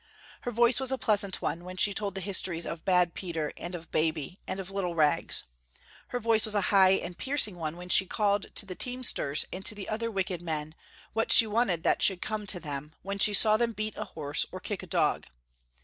Her 0.41 0.49
voice 0.49 0.79
was 0.79 0.91
a 0.91 0.97
pleasant 0.97 1.43
one, 1.43 1.63
when 1.63 1.77
she 1.77 1.93
told 1.93 2.15
the 2.15 2.21
histories 2.21 2.65
of 2.65 2.83
bad 2.83 3.13
Peter 3.13 3.53
and 3.55 3.75
of 3.75 3.91
Baby 3.91 4.39
and 4.47 4.59
of 4.59 4.71
little 4.71 4.95
Rags. 4.95 5.43
Her 6.07 6.19
voice 6.19 6.43
was 6.43 6.55
a 6.55 6.59
high 6.73 6.93
and 6.93 7.15
piercing 7.15 7.55
one 7.55 7.77
when 7.77 7.89
she 7.89 8.07
called 8.07 8.47
to 8.55 8.65
the 8.65 8.73
teamsters 8.73 9.45
and 9.53 9.63
to 9.63 9.75
the 9.75 9.87
other 9.87 10.09
wicked 10.09 10.41
men, 10.41 10.73
what 11.13 11.31
she 11.31 11.45
wanted 11.45 11.83
that 11.83 12.01
should 12.01 12.19
come 12.19 12.47
to 12.47 12.59
them, 12.59 12.95
when 13.03 13.19
she 13.19 13.35
saw 13.35 13.57
them 13.57 13.73
beat 13.73 13.93
a 13.95 14.05
horse 14.05 14.43
or 14.51 14.59
kick 14.59 14.81
a 14.81 14.87
dog. 14.87 15.27